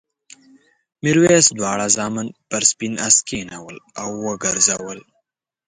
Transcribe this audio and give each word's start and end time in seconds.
میرويس 1.03 1.47
دواړه 1.57 1.85
زامن 1.97 2.27
پر 2.49 2.61
سپین 2.71 2.93
آس 3.07 3.17
کېنول 3.27 3.75
او 4.01 4.09
وګرځول. 4.25 4.99